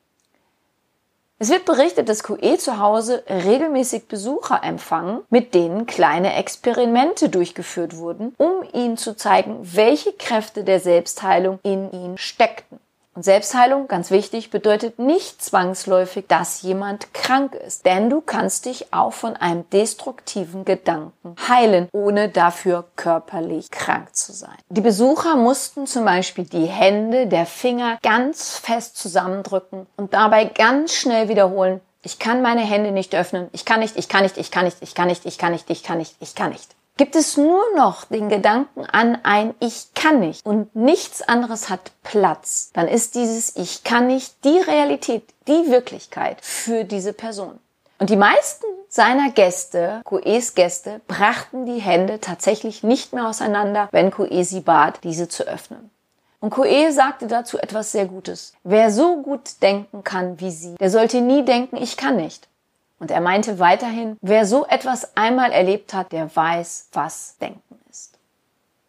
Es 1.39 1.49
wird 1.49 1.65
berichtet, 1.65 2.07
dass 2.07 2.21
QE 2.21 2.59
zu 2.59 2.77
Hause 2.77 3.23
regelmäßig 3.27 4.07
Besucher 4.07 4.61
empfangen, 4.63 5.21
mit 5.31 5.55
denen 5.55 5.87
kleine 5.87 6.35
Experimente 6.35 7.29
durchgeführt 7.29 7.97
wurden, 7.97 8.35
um 8.37 8.63
ihnen 8.73 8.97
zu 8.97 9.15
zeigen, 9.15 9.57
welche 9.61 10.13
Kräfte 10.13 10.63
der 10.63 10.79
Selbstheilung 10.79 11.57
in 11.63 11.91
ihnen 11.91 12.19
steckten. 12.19 12.79
Und 13.13 13.23
Selbstheilung, 13.23 13.89
ganz 13.89 14.09
wichtig, 14.09 14.51
bedeutet 14.51 14.97
nicht 14.97 15.41
zwangsläufig, 15.41 16.25
dass 16.29 16.61
jemand 16.61 17.13
krank 17.13 17.55
ist. 17.55 17.85
Denn 17.85 18.09
du 18.09 18.21
kannst 18.21 18.65
dich 18.65 18.93
auch 18.93 19.11
von 19.11 19.35
einem 19.35 19.69
destruktiven 19.69 20.63
Gedanken 20.63 21.35
heilen, 21.49 21.89
ohne 21.91 22.29
dafür 22.29 22.85
körperlich 22.95 23.69
krank 23.69 24.15
zu 24.15 24.31
sein. 24.31 24.55
Die 24.69 24.79
Besucher 24.79 25.35
mussten 25.35 25.87
zum 25.87 26.05
Beispiel 26.05 26.45
die 26.45 26.67
Hände 26.67 27.27
der 27.27 27.45
Finger 27.45 27.97
ganz 28.01 28.57
fest 28.57 28.95
zusammendrücken 28.97 29.87
und 29.97 30.13
dabei 30.13 30.45
ganz 30.45 30.93
schnell 30.93 31.27
wiederholen, 31.27 31.81
ich 32.03 32.17
kann 32.17 32.41
meine 32.41 32.61
Hände 32.61 32.91
nicht 32.91 33.13
öffnen, 33.13 33.49
ich 33.51 33.65
kann 33.65 33.81
nicht, 33.81 33.95
ich 33.97 34.09
kann 34.09 34.23
nicht, 34.23 34.37
ich 34.37 34.49
kann 34.49 34.65
nicht, 34.65 34.77
ich 34.81 34.95
kann 34.95 35.07
nicht, 35.07 35.25
ich 35.25 35.37
kann 35.37 35.51
nicht, 35.51 35.69
ich 35.69 35.83
kann 35.83 35.97
nicht, 35.97 36.15
ich 36.19 36.33
kann 36.33 36.51
nicht. 36.51 36.75
Gibt 36.97 37.15
es 37.15 37.37
nur 37.37 37.63
noch 37.75 38.05
den 38.05 38.29
Gedanken 38.29 38.85
an 38.85 39.17
ein 39.23 39.53
Ich 39.59 39.93
kann 39.93 40.19
nicht 40.19 40.45
und 40.45 40.75
nichts 40.75 41.21
anderes 41.21 41.69
hat 41.69 41.91
Platz, 42.03 42.71
dann 42.73 42.87
ist 42.87 43.15
dieses 43.15 43.55
Ich 43.55 43.83
kann 43.83 44.07
nicht 44.07 44.43
die 44.43 44.59
Realität, 44.59 45.23
die 45.47 45.71
Wirklichkeit 45.71 46.37
für 46.41 46.83
diese 46.83 47.13
Person. 47.13 47.59
Und 47.99 48.09
die 48.09 48.17
meisten 48.17 48.65
seiner 48.89 49.29
Gäste, 49.29 50.01
Kues 50.03 50.55
Gäste, 50.55 51.01
brachten 51.07 51.65
die 51.65 51.79
Hände 51.79 52.19
tatsächlich 52.19 52.83
nicht 52.83 53.13
mehr 53.13 53.27
auseinander, 53.27 53.87
wenn 53.91 54.11
Kue 54.11 54.43
sie 54.43 54.61
bat, 54.61 54.99
diese 55.03 55.29
zu 55.29 55.43
öffnen. 55.43 55.91
Und 56.39 56.49
Kue 56.49 56.91
sagte 56.91 57.27
dazu 57.27 57.59
etwas 57.59 57.91
sehr 57.91 58.05
Gutes. 58.05 58.53
Wer 58.63 58.91
so 58.91 59.21
gut 59.21 59.61
denken 59.61 60.03
kann 60.03 60.39
wie 60.39 60.49
sie, 60.49 60.75
der 60.75 60.89
sollte 60.89 61.21
nie 61.21 61.45
denken, 61.45 61.77
ich 61.77 61.95
kann 61.95 62.15
nicht. 62.15 62.47
Und 63.01 63.09
er 63.09 63.19
meinte 63.19 63.57
weiterhin, 63.57 64.15
wer 64.21 64.45
so 64.45 64.67
etwas 64.67 65.17
einmal 65.17 65.51
erlebt 65.51 65.95
hat, 65.95 66.11
der 66.11 66.35
weiß, 66.35 66.89
was 66.93 67.35
Denken 67.41 67.79
ist. 67.89 68.19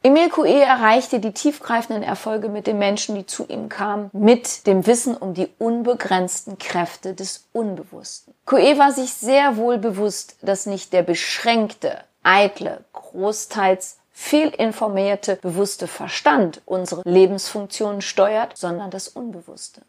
Emil 0.02 0.28
Coué 0.28 0.60
erreichte 0.60 1.18
die 1.18 1.32
tiefgreifenden 1.32 2.02
Erfolge 2.02 2.50
mit 2.50 2.66
den 2.66 2.78
Menschen, 2.78 3.14
die 3.14 3.24
zu 3.24 3.46
ihm 3.48 3.70
kamen, 3.70 4.10
mit 4.12 4.66
dem 4.66 4.86
Wissen 4.86 5.16
um 5.16 5.32
die 5.32 5.48
unbegrenzten 5.58 6.58
Kräfte 6.58 7.14
des 7.14 7.48
Unbewussten. 7.54 8.34
Coué 8.46 8.76
war 8.76 8.92
sich 8.92 9.14
sehr 9.14 9.56
wohl 9.56 9.78
bewusst, 9.78 10.36
dass 10.42 10.66
nicht 10.66 10.92
der 10.92 11.04
beschränkte, 11.04 11.96
eitle, 12.22 12.84
großteils 12.92 13.96
fehlinformierte, 14.10 15.36
bewusste 15.36 15.86
Verstand 15.86 16.60
unsere 16.66 17.00
Lebensfunktionen 17.06 18.02
steuert, 18.02 18.58
sondern 18.58 18.90
das 18.90 19.08
Unbewusste. 19.08 19.80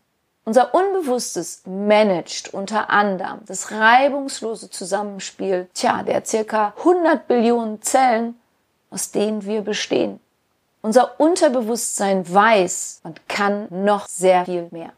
Unser 0.45 0.75
Unbewusstes 0.75 1.61
managt 1.65 2.53
unter 2.53 2.89
anderem 2.89 3.39
das 3.45 3.71
reibungslose 3.71 4.69
Zusammenspiel, 4.69 5.67
tja, 5.73 6.03
der 6.03 6.25
circa 6.25 6.73
100 6.77 7.27
Billionen 7.27 7.81
Zellen 7.81 8.35
aus 8.93 9.11
denen 9.11 9.43
wir 9.45 9.61
bestehen. 9.61 10.19
Unser 10.81 11.19
Unterbewusstsein 11.19 12.31
weiß 12.31 13.01
und 13.03 13.27
kann 13.27 13.67
noch 13.69 14.07
sehr 14.07 14.45
viel 14.45 14.67
mehr. 14.71 14.91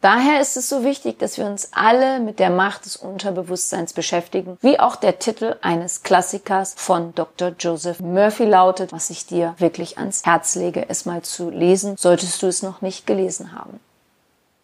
Daher 0.00 0.40
ist 0.40 0.56
es 0.56 0.68
so 0.68 0.84
wichtig, 0.84 1.18
dass 1.18 1.38
wir 1.38 1.46
uns 1.46 1.68
alle 1.72 2.18
mit 2.18 2.40
der 2.40 2.50
Macht 2.50 2.86
des 2.86 2.96
Unterbewusstseins 2.96 3.92
beschäftigen, 3.92 4.58
wie 4.60 4.80
auch 4.80 4.96
der 4.96 5.20
Titel 5.20 5.56
eines 5.62 6.02
Klassikers 6.02 6.74
von 6.76 7.14
Dr. 7.14 7.52
Joseph 7.58 8.00
Murphy 8.00 8.44
lautet, 8.44 8.92
was 8.92 9.10
ich 9.10 9.26
dir 9.26 9.54
wirklich 9.58 9.98
ans 9.98 10.24
Herz 10.24 10.56
lege, 10.56 10.86
es 10.88 11.06
mal 11.06 11.22
zu 11.22 11.50
lesen, 11.50 11.96
solltest 11.96 12.42
du 12.42 12.48
es 12.48 12.62
noch 12.62 12.82
nicht 12.82 13.06
gelesen 13.06 13.52
haben. 13.52 13.78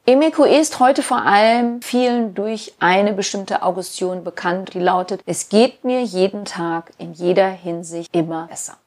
Emeko 0.09 0.45
ist 0.45 0.81
heute 0.81 1.03
vor 1.03 1.27
allem 1.27 1.83
vielen 1.83 2.35
durch 2.35 2.73
eine 2.81 3.13
bestimmte 3.13 3.63
Augustion 3.63 4.25
bekannt, 4.25 4.73
die 4.73 4.81
lautet, 4.81 5.21
es 5.27 5.51
geht 5.51 5.85
mir 5.85 6.01
jeden 6.01 6.47
Tag 6.47 6.93
in 6.97 7.13
jeder 7.13 7.51
Hinsicht 7.51 8.09
immer 8.17 8.47
besser. 8.47 8.79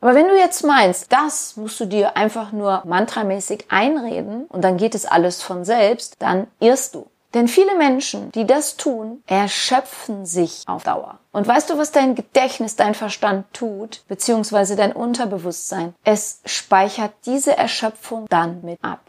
Aber 0.00 0.16
wenn 0.16 0.26
du 0.26 0.36
jetzt 0.36 0.64
meinst, 0.64 1.12
das 1.12 1.56
musst 1.56 1.78
du 1.78 1.84
dir 1.84 2.16
einfach 2.16 2.50
nur 2.50 2.82
mantramäßig 2.84 3.66
einreden 3.68 4.46
und 4.46 4.62
dann 4.62 4.78
geht 4.78 4.96
es 4.96 5.06
alles 5.06 5.44
von 5.44 5.64
selbst, 5.64 6.16
dann 6.18 6.48
irrst 6.58 6.96
du. 6.96 7.06
Denn 7.32 7.46
viele 7.46 7.76
Menschen, 7.76 8.32
die 8.32 8.46
das 8.46 8.76
tun, 8.76 9.22
erschöpfen 9.28 10.26
sich 10.26 10.64
auf 10.66 10.82
Dauer. 10.82 11.20
Und 11.30 11.46
weißt 11.46 11.70
du, 11.70 11.78
was 11.78 11.92
dein 11.92 12.16
Gedächtnis, 12.16 12.74
dein 12.74 12.94
Verstand 12.94 13.44
tut, 13.52 14.02
beziehungsweise 14.08 14.74
dein 14.74 14.92
Unterbewusstsein? 14.92 15.94
Es 16.02 16.40
speichert 16.46 17.12
diese 17.26 17.56
Erschöpfung 17.56 18.26
dann 18.28 18.62
mit 18.64 18.82
ab. 18.82 19.05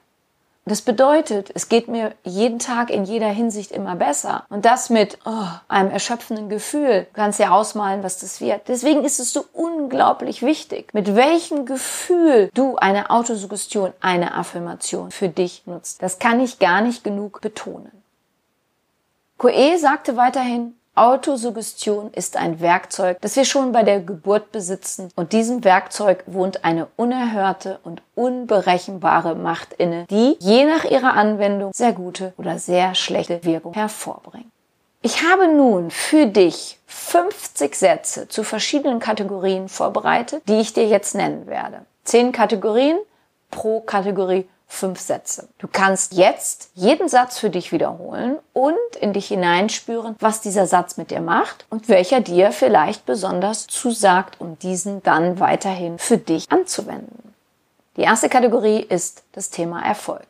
Das 0.67 0.81
bedeutet, 0.81 1.49
es 1.53 1.69
geht 1.69 1.87
mir 1.87 2.13
jeden 2.23 2.59
Tag 2.59 2.89
in 2.89 3.05
jeder 3.05 3.29
Hinsicht 3.29 3.71
immer 3.71 3.95
besser. 3.95 4.45
Und 4.49 4.65
das 4.65 4.89
mit 4.89 5.17
oh, 5.25 5.47
einem 5.67 5.91
erschöpfenden 5.91 6.49
Gefühl. 6.49 7.07
Du 7.13 7.21
kannst 7.21 7.39
ja 7.39 7.51
ausmalen, 7.51 8.03
was 8.03 8.19
das 8.19 8.41
wird. 8.41 8.67
Deswegen 8.67 9.03
ist 9.05 9.19
es 9.19 9.31
so 9.31 9.45
unglaublich 9.53 10.41
wichtig, 10.41 10.93
mit 10.93 11.15
welchem 11.15 11.65
Gefühl 11.65 12.49
du 12.53 12.75
eine 12.75 13.09
Autosuggestion, 13.09 13.93
eine 14.01 14.35
Affirmation 14.35 15.11
für 15.11 15.29
dich 15.29 15.63
nutzt. 15.65 16.01
Das 16.03 16.19
kann 16.19 16.39
ich 16.39 16.59
gar 16.59 16.81
nicht 16.81 17.03
genug 17.03 17.41
betonen. 17.41 17.91
Koe 19.37 19.77
sagte 19.77 20.17
weiterhin, 20.17 20.76
Autosuggestion 20.97 22.11
ist 22.13 22.37
ein 22.37 22.59
Werkzeug, 22.59 23.17
das 23.21 23.35
wir 23.35 23.45
schon 23.45 23.71
bei 23.71 23.83
der 23.83 23.99
Geburt 23.99 24.51
besitzen 24.51 25.09
und 25.15 25.31
diesem 25.31 25.63
Werkzeug 25.63 26.23
wohnt 26.25 26.65
eine 26.65 26.87
unerhörte 26.95 27.79
und 27.83 28.01
unberechenbare 28.15 29.35
Macht 29.35 29.73
inne, 29.73 30.05
die 30.09 30.35
je 30.39 30.65
nach 30.65 30.85
ihrer 30.85 31.13
Anwendung 31.13 31.71
sehr 31.73 31.93
gute 31.93 32.33
oder 32.37 32.57
sehr 32.57 32.95
schlechte 32.95 33.43
Wirkung 33.43 33.73
hervorbringt. 33.73 34.47
Ich 35.03 35.23
habe 35.23 35.47
nun 35.47 35.91
für 35.91 36.25
dich 36.25 36.79
50 36.87 37.75
Sätze 37.75 38.27
zu 38.27 38.43
verschiedenen 38.43 38.99
Kategorien 38.99 39.69
vorbereitet, 39.69 40.41
die 40.47 40.59
ich 40.59 40.73
dir 40.73 40.87
jetzt 40.87 41.13
nennen 41.13 41.45
werde. 41.47 41.85
Zehn 42.03 42.31
Kategorien 42.31 42.97
pro 43.51 43.81
Kategorie 43.81 44.47
fünf 44.67 44.99
Sätze. 44.99 45.47
Du 45.57 45.67
kannst 45.67 46.13
jetzt 46.13 46.69
jeden 46.75 47.09
Satz 47.09 47.39
für 47.39 47.49
dich 47.49 47.71
wiederholen 47.71 48.37
und 48.53 48.95
in 48.99 49.13
dich 49.13 49.27
hineinspüren, 49.27 50.15
was 50.19 50.41
dieser 50.41 50.67
Satz 50.67 50.97
mit 50.97 51.09
dir 51.09 51.21
macht 51.21 51.65
und 51.69 51.89
welcher 51.89 52.21
dir 52.21 52.51
vielleicht 52.51 53.05
besonders 53.05 53.67
zusagt, 53.67 54.39
um 54.39 54.59
diesen 54.59 55.01
dann 55.03 55.39
weiterhin 55.39 55.97
für 55.97 56.17
dich 56.17 56.51
anzuwenden. 56.51 57.33
Die 57.95 58.01
erste 58.01 58.29
Kategorie 58.29 58.81
ist 58.81 59.23
das 59.31 59.49
Thema 59.49 59.83
Erfolg. 59.83 60.27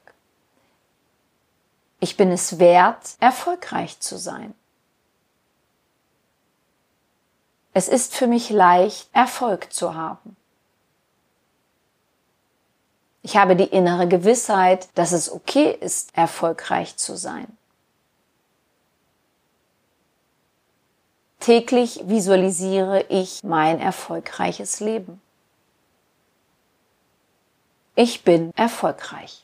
Ich 2.00 2.15
bin 2.15 2.32
es 2.32 2.60
wert, 2.60 3.15
erfolgreich 3.20 4.00
zu 4.00 4.17
sein. 4.17 4.53
Es 7.74 7.88
ist 7.88 8.15
für 8.15 8.27
mich 8.27 8.50
leicht, 8.50 9.10
Erfolg 9.13 9.74
zu 9.74 9.96
haben. 9.96 10.36
Ich 13.27 13.36
habe 13.36 13.57
die 13.57 13.65
innere 13.65 14.07
Gewissheit, 14.07 14.88
dass 14.96 15.12
es 15.12 15.29
okay 15.29 15.77
ist, 15.81 16.17
erfolgreich 16.17 16.96
zu 16.96 17.17
sein. 17.17 17.57
Täglich 21.41 22.00
visualisiere 22.05 23.03
ich 23.10 23.43
mein 23.43 23.81
erfolgreiches 23.81 24.79
Leben. 24.79 25.22
Ich 27.96 28.24
bin 28.24 28.53
erfolgreich. 28.55 29.43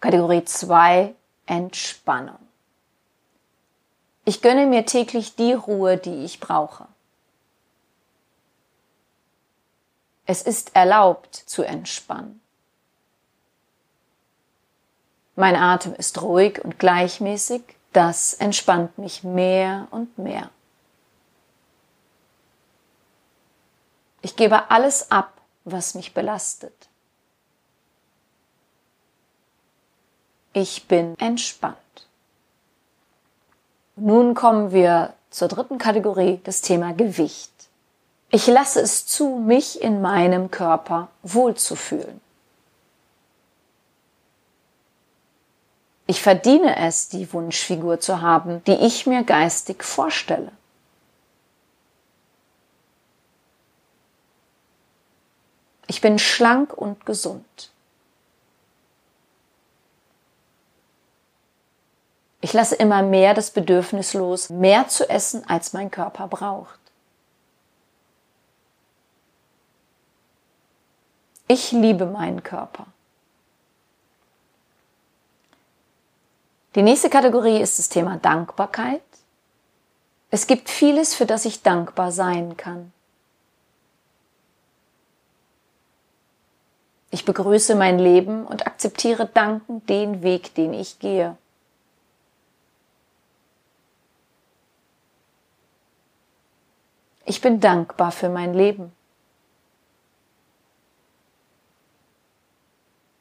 Kategorie 0.00 0.44
2 0.44 1.14
Entspannung. 1.46 2.46
Ich 4.26 4.42
gönne 4.42 4.66
mir 4.66 4.84
täglich 4.84 5.34
die 5.34 5.54
Ruhe, 5.54 5.96
die 5.96 6.26
ich 6.26 6.40
brauche. 6.40 6.88
Es 10.26 10.42
ist 10.42 10.74
erlaubt 10.74 11.34
zu 11.34 11.62
entspannen. 11.62 12.40
Mein 15.36 15.54
Atem 15.54 15.94
ist 15.94 16.20
ruhig 16.22 16.64
und 16.64 16.78
gleichmäßig. 16.78 17.62
Das 17.92 18.34
entspannt 18.34 18.98
mich 18.98 19.22
mehr 19.22 19.86
und 19.90 20.18
mehr. 20.18 20.50
Ich 24.22 24.34
gebe 24.34 24.70
alles 24.70 25.10
ab, 25.10 25.40
was 25.64 25.94
mich 25.94 26.12
belastet. 26.12 26.88
Ich 30.52 30.88
bin 30.88 31.18
entspannt. 31.18 31.76
Nun 33.94 34.34
kommen 34.34 34.72
wir 34.72 35.14
zur 35.30 35.48
dritten 35.48 35.78
Kategorie, 35.78 36.40
das 36.44 36.62
Thema 36.62 36.92
Gewicht. 36.92 37.55
Ich 38.30 38.46
lasse 38.46 38.80
es 38.80 39.06
zu, 39.06 39.36
mich 39.36 39.80
in 39.80 40.00
meinem 40.02 40.50
Körper 40.50 41.08
wohlzufühlen. 41.22 42.20
Ich 46.08 46.22
verdiene 46.22 46.76
es, 46.76 47.08
die 47.08 47.32
Wunschfigur 47.32 47.98
zu 48.00 48.20
haben, 48.20 48.62
die 48.64 48.74
ich 48.74 49.06
mir 49.06 49.24
geistig 49.24 49.82
vorstelle. 49.82 50.52
Ich 55.88 56.00
bin 56.00 56.18
schlank 56.18 56.72
und 56.72 57.06
gesund. 57.06 57.70
Ich 62.40 62.52
lasse 62.52 62.76
immer 62.76 63.02
mehr 63.02 63.34
das 63.34 63.50
Bedürfnis 63.50 64.14
los, 64.14 64.50
mehr 64.50 64.86
zu 64.88 65.08
essen, 65.08 65.48
als 65.48 65.72
mein 65.72 65.90
Körper 65.90 66.28
braucht. 66.28 66.78
Ich 71.48 71.72
liebe 71.72 72.06
meinen 72.06 72.42
Körper. 72.42 72.86
Die 76.74 76.82
nächste 76.82 77.08
Kategorie 77.08 77.60
ist 77.60 77.78
das 77.78 77.88
Thema 77.88 78.18
Dankbarkeit. 78.18 79.02
Es 80.30 80.46
gibt 80.46 80.68
vieles, 80.68 81.14
für 81.14 81.24
das 81.24 81.44
ich 81.44 81.62
dankbar 81.62 82.12
sein 82.12 82.56
kann. 82.56 82.92
Ich 87.10 87.24
begrüße 87.24 87.76
mein 87.76 87.98
Leben 87.98 88.44
und 88.44 88.66
akzeptiere 88.66 89.26
dankend 89.26 89.88
den 89.88 90.22
Weg, 90.22 90.54
den 90.54 90.74
ich 90.74 90.98
gehe. 90.98 91.38
Ich 97.24 97.40
bin 97.40 97.60
dankbar 97.60 98.12
für 98.12 98.28
mein 98.28 98.52
Leben. 98.52 98.95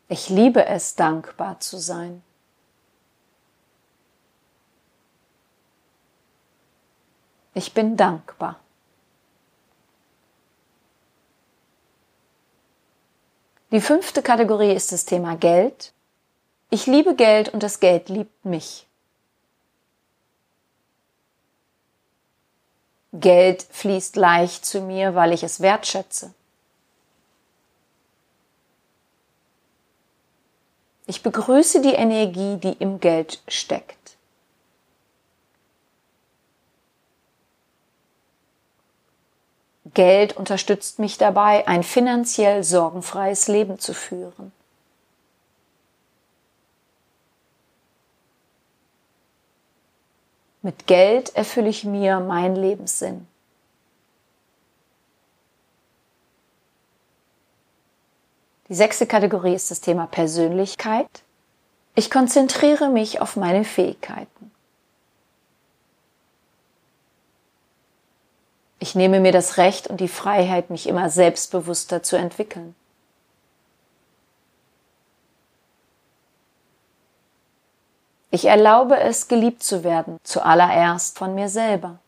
Ich 0.07 0.29
liebe 0.29 0.65
es, 0.65 0.95
dankbar 0.95 1.59
zu 1.59 1.77
sein. 1.77 2.21
Ich 7.53 7.73
bin 7.73 7.97
dankbar. 7.97 8.59
Die 13.71 13.81
fünfte 13.81 14.21
Kategorie 14.21 14.73
ist 14.73 14.91
das 14.91 15.05
Thema 15.05 15.35
Geld. 15.35 15.91
Ich 16.69 16.85
liebe 16.85 17.15
Geld 17.15 17.49
und 17.49 17.63
das 17.63 17.79
Geld 17.79 18.09
liebt 18.09 18.45
mich. 18.45 18.85
Geld 23.13 23.63
fließt 23.71 24.17
leicht 24.17 24.65
zu 24.65 24.81
mir, 24.81 25.15
weil 25.15 25.31
ich 25.31 25.43
es 25.43 25.61
wertschätze. 25.61 26.33
Ich 31.07 31.21
begrüße 31.21 31.81
die 31.81 31.93
Energie, 31.93 32.57
die 32.57 32.73
im 32.73 32.99
Geld 32.99 33.41
steckt. 33.47 34.05
Geld 39.93 40.35
unterstützt 40.35 40.99
mich 40.99 41.17
dabei, 41.17 41.67
ein 41.67 41.83
finanziell 41.83 42.63
sorgenfreies 42.63 43.47
Leben 43.47 43.79
zu 43.79 43.93
führen. 43.93 44.51
Mit 50.61 50.87
Geld 50.87 51.35
erfülle 51.35 51.69
ich 51.69 51.83
mir 51.83 52.19
meinen 52.19 52.55
Lebenssinn. 52.55 53.27
Die 58.67 58.75
sechste 58.75 59.05
Kategorie 59.05 59.53
ist 59.53 59.69
das 59.69 59.81
Thema 59.81 60.07
Persönlichkeit. 60.07 61.23
Ich 61.93 62.09
konzentriere 62.09 62.89
mich 62.89 63.21
auf 63.21 63.35
meine 63.35 63.63
Fähigkeiten. 63.63 64.51
Ich 68.79 68.95
nehme 68.95 69.19
mir 69.19 69.31
das 69.31 69.57
Recht 69.57 69.87
und 69.87 69.99
die 69.99 70.07
Freiheit, 70.07 70.69
mich 70.69 70.87
immer 70.87 71.09
selbstbewusster 71.09 72.03
zu 72.03 72.17
entwickeln. 72.17 72.75
Ich 78.31 78.45
erlaube 78.45 78.99
es, 78.99 79.27
geliebt 79.27 79.63
zu 79.63 79.83
werden, 79.83 80.17
zuallererst 80.23 81.17
von 81.17 81.35
mir 81.35 81.47
selber. 81.49 81.99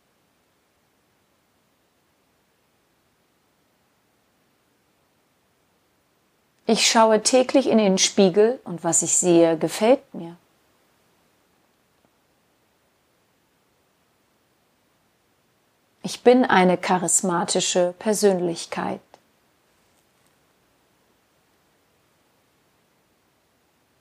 Ich 6.70 6.92
schaue 6.92 7.24
täglich 7.24 7.68
in 7.68 7.78
den 7.78 7.98
Spiegel 7.98 8.60
und 8.66 8.84
was 8.84 9.02
ich 9.02 9.18
sehe, 9.18 9.58
gefällt 9.58 10.14
mir. 10.14 10.36
Ich 16.04 16.24
bin 16.24 16.44
eine 16.44 16.78
charismatische 16.78 17.94
Persönlichkeit. 17.98 19.00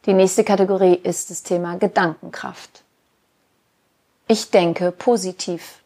Die 0.05 0.12
nächste 0.12 0.42
Kategorie 0.42 0.94
ist 0.94 1.31
das 1.31 1.44
Thema 1.44 1.76
Gedankenkraft. 1.79 2.83
Ich 4.26 4.50
denke 4.50 4.90
positiv. 4.90 5.81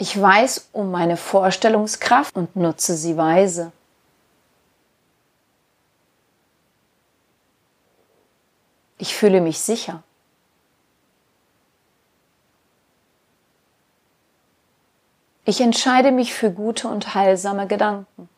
Ich 0.00 0.18
weiß 0.18 0.70
um 0.72 0.90
meine 0.90 1.18
Vorstellungskraft 1.18 2.34
und 2.34 2.56
nutze 2.56 2.96
sie 2.96 3.18
weise. 3.18 3.70
Ich 8.96 9.14
fühle 9.14 9.42
mich 9.42 9.60
sicher. 9.60 10.02
Ich 15.44 15.60
entscheide 15.60 16.12
mich 16.12 16.32
für 16.32 16.50
gute 16.50 16.88
und 16.88 17.14
heilsame 17.14 17.66
Gedanken. 17.66 18.30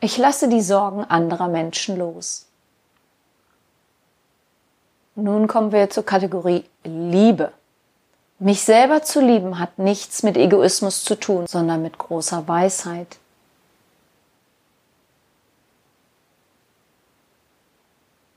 Ich 0.00 0.18
lasse 0.18 0.48
die 0.48 0.62
Sorgen 0.62 1.04
anderer 1.04 1.46
Menschen 1.46 1.96
los. 1.96 2.51
Nun 5.14 5.46
kommen 5.46 5.72
wir 5.72 5.90
zur 5.90 6.04
Kategorie 6.04 6.64
Liebe. 6.84 7.52
Mich 8.38 8.62
selber 8.62 9.02
zu 9.02 9.20
lieben 9.20 9.58
hat 9.58 9.78
nichts 9.78 10.22
mit 10.22 10.36
Egoismus 10.36 11.04
zu 11.04 11.14
tun, 11.14 11.46
sondern 11.46 11.82
mit 11.82 11.98
großer 11.98 12.48
Weisheit. 12.48 13.18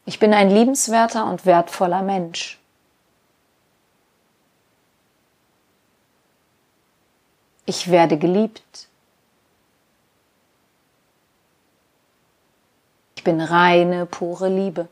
Ich 0.05 0.19
bin 0.19 0.33
ein 0.33 0.49
liebenswerter 0.49 1.25
und 1.25 1.45
wertvoller 1.45 2.03
Mensch. 2.03 2.59
Ich 7.65 7.89
werde 7.89 8.17
geliebt. 8.17 8.87
bin 13.25 13.41
reine, 13.41 14.05
pure 14.05 14.47
Liebe. 14.47 14.87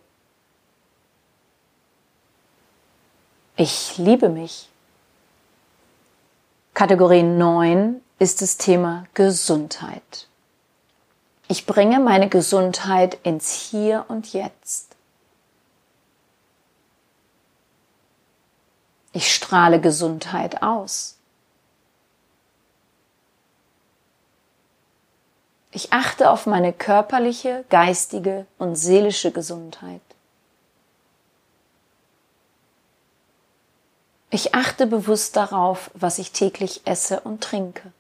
Ich 3.56 4.00
liebe 4.00 4.30
mich. 4.30 4.68
Kategorie 6.74 7.22
9 7.22 8.02
ist 8.18 8.42
das 8.42 8.58
Thema 8.58 9.06
Gesundheit. 9.14 10.28
Ich 11.48 11.68
bringe 11.68 12.00
meine 12.00 12.30
Gesundheit 12.30 13.20
ins 13.22 13.54
Hier 13.54 14.06
und 14.08 14.34
Jetzt. 14.34 14.96
Ich 19.12 19.32
strahle 19.32 19.80
Gesundheit 19.80 20.64
aus. 20.64 21.20
Ich 25.70 25.94
achte 25.94 26.32
auf 26.32 26.48
meine 26.48 26.74
körperliche, 26.74 27.66
geistige 27.70 28.48
und 28.58 28.76
seelische 28.76 29.32
Gesundheit. 29.32 30.02
Ich 34.34 34.56
achte 34.56 34.88
bewusst 34.88 35.36
darauf, 35.36 35.92
was 35.94 36.18
ich 36.18 36.32
täglich 36.32 36.82
esse 36.86 37.20
und 37.20 37.44
trinke. 37.44 37.94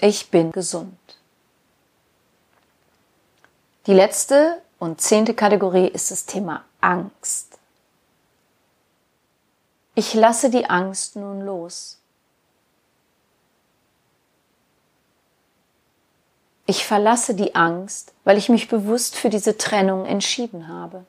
Ich 0.00 0.30
bin 0.30 0.50
gesund. 0.50 0.96
Die 3.86 3.92
letzte 3.92 4.62
und 4.78 5.02
zehnte 5.02 5.34
Kategorie 5.34 5.88
ist 5.88 6.10
das 6.10 6.24
Thema 6.24 6.64
Angst. 6.80 7.58
Ich 9.94 10.14
lasse 10.14 10.48
die 10.48 10.70
Angst 10.70 11.16
nun 11.16 11.42
los. 11.42 11.97
Ich 16.70 16.84
verlasse 16.84 17.34
die 17.34 17.54
Angst, 17.54 18.12
weil 18.24 18.36
ich 18.36 18.50
mich 18.50 18.68
bewusst 18.68 19.16
für 19.16 19.30
diese 19.30 19.56
Trennung 19.56 20.04
entschieden 20.04 20.68
habe. 20.68 21.06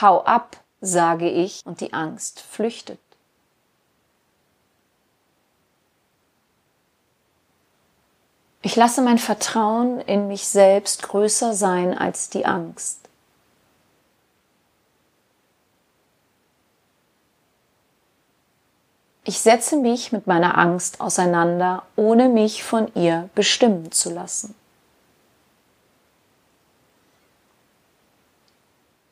Hau 0.00 0.22
ab, 0.22 0.56
sage 0.80 1.28
ich, 1.28 1.66
und 1.66 1.80
die 1.80 1.92
Angst 1.92 2.38
flüchtet. 2.42 3.00
Ich 8.62 8.76
lasse 8.76 9.02
mein 9.02 9.18
Vertrauen 9.18 9.98
in 10.00 10.28
mich 10.28 10.46
selbst 10.46 11.02
größer 11.02 11.54
sein 11.54 11.98
als 11.98 12.30
die 12.30 12.46
Angst. 12.46 12.99
Ich 19.30 19.38
setze 19.38 19.76
mich 19.76 20.10
mit 20.10 20.26
meiner 20.26 20.58
Angst 20.58 21.00
auseinander, 21.00 21.84
ohne 21.94 22.28
mich 22.28 22.64
von 22.64 22.92
ihr 22.96 23.30
bestimmen 23.36 23.92
zu 23.92 24.10
lassen. 24.10 24.56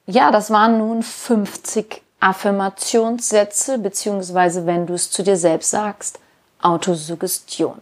Ja, 0.06 0.32
das 0.32 0.50
waren 0.50 0.78
nun 0.78 1.04
50 1.04 2.02
Affirmationssätze, 2.18 3.78
beziehungsweise 3.78 4.66
wenn 4.66 4.88
du 4.88 4.94
es 4.94 5.08
zu 5.08 5.22
dir 5.22 5.36
selbst 5.36 5.70
sagst, 5.70 6.18
Autosuggestion. 6.60 7.80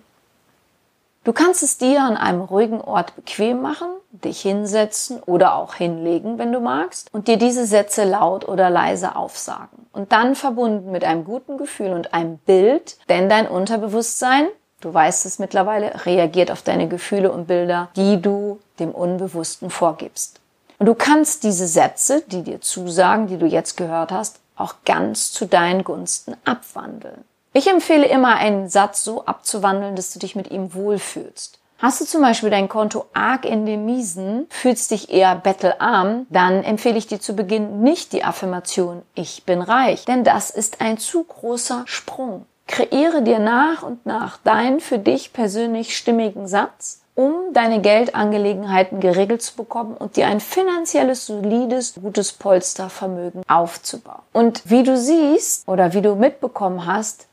Du 1.27 1.33
kannst 1.33 1.65
es 1.65 1.77
dir 1.77 2.05
an 2.05 2.17
einem 2.17 2.41
ruhigen 2.41 2.81
Ort 2.81 3.17
bequem 3.17 3.61
machen, 3.61 3.89
dich 4.13 4.43
hinsetzen 4.43 5.21
oder 5.25 5.57
auch 5.57 5.75
hinlegen, 5.75 6.39
wenn 6.39 6.53
du 6.53 6.61
magst, 6.61 7.13
und 7.13 7.27
dir 7.27 7.37
diese 7.37 7.67
Sätze 7.67 8.05
laut 8.05 8.47
oder 8.47 8.71
leise 8.71 9.17
aufsagen. 9.17 9.89
und 9.93 10.13
dann 10.13 10.37
verbunden 10.37 10.93
mit 10.93 11.03
einem 11.03 11.25
guten 11.25 11.59
Gefühl 11.59 11.95
und 11.95 12.15
einem 12.15 12.39
Bild, 12.39 12.97
denn 13.09 13.29
dein 13.29 13.49
Unterbewusstsein, 13.49 14.47
du 14.81 14.95
weißt 14.95 15.27
es 15.27 15.41
mittlerweile, 15.41 16.07
reagiert 16.07 16.53
auf 16.53 16.63
deine 16.63 16.87
Gefühle 16.87 17.33
und 17.33 17.49
Bilder, 17.49 17.89
die 17.97 18.23
du 18.23 18.61
dem 18.79 18.93
Unbewussten 18.93 19.69
vorgibst. 19.69 20.39
Und 20.79 20.87
du 20.87 20.95
kannst 20.95 21.43
diese 21.43 21.67
Sätze, 21.67 22.23
die 22.29 22.43
dir 22.43 22.61
zusagen, 22.61 23.27
die 23.27 23.39
du 23.39 23.47
jetzt 23.47 23.77
gehört 23.77 24.13
hast, 24.13 24.39
auch 24.55 24.75
ganz 24.85 25.33
zu 25.33 25.47
deinen 25.47 25.83
Gunsten 25.83 26.37
abwandeln. 26.45 27.25
Ich 27.57 27.69
empfehle 27.69 28.05
immer, 28.05 28.37
einen 28.37 28.69
Satz 28.69 29.03
so 29.03 29.25
abzuwandeln, 29.25 29.97
dass 29.97 30.13
du 30.13 30.19
dich 30.19 30.37
mit 30.37 30.51
ihm 30.51 30.75
wohlfühlst. 30.75 31.59
Hast 31.79 32.03
du 32.03 32.05
zum 32.05 32.21
Beispiel 32.21 32.51
dein 32.51 32.69
Konto 32.69 33.07
arg 33.15 33.47
in 33.47 33.65
den 33.65 33.87
Miesen, 33.87 34.45
fühlst 34.51 34.91
dich 34.91 35.11
eher 35.11 35.35
bettelarm, 35.37 36.27
dann 36.29 36.63
empfehle 36.63 36.99
ich 36.99 37.07
dir 37.07 37.19
zu 37.19 37.35
Beginn 37.35 37.81
nicht 37.81 38.13
die 38.13 38.25
Affirmation 38.25 39.01
Ich 39.15 39.45
bin 39.45 39.63
reich, 39.63 40.05
denn 40.05 40.23
das 40.23 40.51
ist 40.51 40.83
ein 40.83 40.99
zu 40.99 41.25
großer 41.25 41.85
Sprung. 41.87 42.45
Kreiere 42.67 43.23
dir 43.23 43.39
nach 43.39 43.83
und 43.83 44.05
nach 44.05 44.37
deinen 44.37 44.81
für 44.81 44.99
dich 44.99 45.33
persönlich 45.33 45.97
stimmigen 45.97 46.47
Satz 46.49 47.01
um 47.15 47.55
deine 47.55 47.81
Geldangelegenheiten 47.81 49.01
geregelt 49.01 49.41
zu 49.41 49.57
bekommen 49.57 49.97
und 49.97 50.17
dir 50.17 50.27
ein 50.27 50.39
finanzielles, 50.39 51.25
solides, 51.25 51.95
gutes 51.95 52.35
Polstervermögen 52.35 53.43
aufzubauen. 53.49 54.21
Und 54.35 54.61
wie 54.67 54.83
du 54.83 54.99
siehst 54.99 55.67
oder 55.67 55.95
wie 55.95 56.03
du 56.03 56.15
mitbekommen 56.15 56.85
hast, 56.85 57.27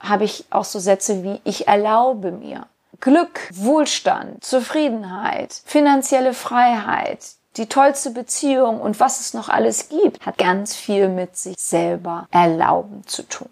habe 0.00 0.24
ich 0.24 0.44
auch 0.50 0.64
so 0.64 0.78
Sätze 0.78 1.22
wie 1.22 1.40
ich 1.44 1.68
erlaube 1.68 2.32
mir. 2.32 2.66
Glück, 3.00 3.48
Wohlstand, 3.52 4.44
Zufriedenheit, 4.44 5.62
finanzielle 5.64 6.34
Freiheit, 6.34 7.20
die 7.56 7.66
tollste 7.66 8.10
Beziehung 8.10 8.80
und 8.80 9.00
was 9.00 9.20
es 9.20 9.34
noch 9.34 9.48
alles 9.48 9.88
gibt, 9.88 10.24
hat 10.24 10.38
ganz 10.38 10.76
viel 10.76 11.08
mit 11.08 11.36
sich 11.36 11.56
selber 11.58 12.28
erlauben 12.30 13.02
zu 13.06 13.22
tun. 13.22 13.48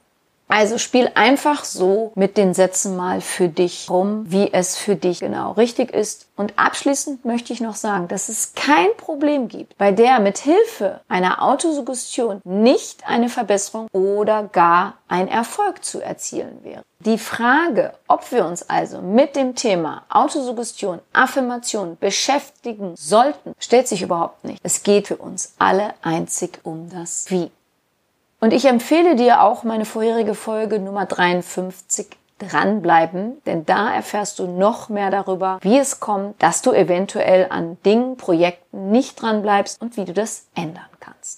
Also 0.48 0.78
spiel 0.78 1.10
einfach 1.14 1.64
so 1.64 2.12
mit 2.14 2.38
den 2.38 2.54
Sätzen 2.54 2.96
mal 2.96 3.20
für 3.20 3.48
dich 3.48 3.88
rum, 3.90 4.24
wie 4.26 4.52
es 4.52 4.76
für 4.76 4.96
dich 4.96 5.20
genau 5.20 5.52
richtig 5.52 5.92
ist. 5.92 6.26
Und 6.36 6.58
abschließend 6.58 7.24
möchte 7.24 7.52
ich 7.52 7.60
noch 7.60 7.74
sagen, 7.74 8.08
dass 8.08 8.28
es 8.28 8.54
kein 8.54 8.88
Problem 8.96 9.48
gibt, 9.48 9.76
bei 9.76 9.92
der 9.92 10.20
mit 10.20 10.38
Hilfe 10.38 11.00
einer 11.08 11.42
Autosuggestion 11.42 12.40
nicht 12.44 13.06
eine 13.06 13.28
Verbesserung 13.28 13.88
oder 13.92 14.44
gar 14.44 14.94
ein 15.08 15.28
Erfolg 15.28 15.84
zu 15.84 16.00
erzielen 16.00 16.60
wäre. 16.62 16.82
Die 17.00 17.18
Frage, 17.18 17.94
ob 18.08 18.32
wir 18.32 18.46
uns 18.46 18.68
also 18.68 19.00
mit 19.00 19.36
dem 19.36 19.54
Thema 19.54 20.04
Autosuggestion, 20.08 21.00
Affirmation 21.12 21.96
beschäftigen 22.00 22.94
sollten, 22.96 23.52
stellt 23.58 23.86
sich 23.86 24.02
überhaupt 24.02 24.44
nicht. 24.44 24.60
Es 24.62 24.82
geht 24.82 25.08
für 25.08 25.16
uns 25.16 25.54
alle 25.58 25.94
einzig 26.02 26.58
um 26.62 26.88
das 26.88 27.26
Wie. 27.28 27.50
Und 28.40 28.52
ich 28.52 28.66
empfehle 28.66 29.16
dir 29.16 29.42
auch 29.42 29.64
meine 29.64 29.84
vorherige 29.84 30.34
Folge 30.34 30.78
Nummer 30.78 31.06
53 31.06 32.06
dranbleiben, 32.38 33.42
denn 33.46 33.66
da 33.66 33.92
erfährst 33.92 34.38
du 34.38 34.46
noch 34.46 34.88
mehr 34.88 35.10
darüber, 35.10 35.58
wie 35.62 35.78
es 35.78 35.98
kommt, 35.98 36.40
dass 36.40 36.62
du 36.62 36.72
eventuell 36.72 37.48
an 37.50 37.78
Dingen, 37.84 38.16
Projekten 38.16 38.90
nicht 38.90 39.20
dranbleibst 39.20 39.80
und 39.82 39.96
wie 39.96 40.04
du 40.04 40.12
das 40.12 40.46
ändern 40.54 40.86
kannst. 41.00 41.37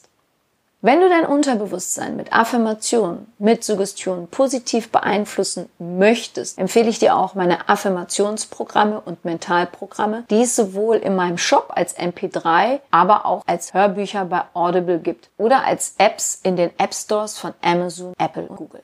Wenn 0.83 1.03
du 1.03 1.11
dein 1.11 1.27
Unterbewusstsein 1.27 2.17
mit 2.17 2.33
Affirmation, 2.33 3.27
mit 3.39 3.63
Suggestion 3.63 4.29
positiv 4.29 4.91
beeinflussen 4.91 5.69
möchtest, 5.79 6.59
empfehle 6.59 6.89
ich 6.89 6.99
dir 6.99 7.17
auch 7.17 7.35
meine 7.35 7.69
Affirmationsprogramme 7.69 8.99
und 8.99 9.23
Mentalprogramme, 9.27 10.25
die 10.31 10.41
es 10.41 10.57
sowohl 10.57 10.97
in 10.97 11.17
meinem 11.17 11.37
Shop 11.37 11.71
als 11.75 11.99
MP3, 11.99 12.81
aber 12.91 13.27
auch 13.27 13.43
als 13.47 13.75
Hörbücher 13.75 14.25
bei 14.25 14.41
Audible 14.55 15.01
gibt 15.01 15.29
oder 15.37 15.67
als 15.67 15.97
Apps 15.99 16.41
in 16.43 16.57
den 16.57 16.71
App 16.79 16.95
Stores 16.95 17.37
von 17.37 17.53
Amazon, 17.61 18.15
Apple 18.17 18.47
und 18.47 18.57
Google. 18.57 18.83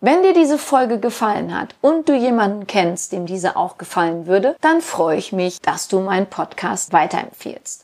Wenn 0.00 0.24
dir 0.24 0.34
diese 0.34 0.58
Folge 0.58 0.98
gefallen 0.98 1.56
hat 1.56 1.76
und 1.80 2.08
du 2.08 2.12
jemanden 2.12 2.66
kennst, 2.66 3.12
dem 3.12 3.26
diese 3.26 3.54
auch 3.54 3.78
gefallen 3.78 4.26
würde, 4.26 4.56
dann 4.60 4.80
freue 4.80 5.16
ich 5.16 5.32
mich, 5.32 5.60
dass 5.60 5.86
du 5.86 6.00
meinen 6.00 6.26
Podcast 6.26 6.92
weiterempfehlst. 6.92 7.83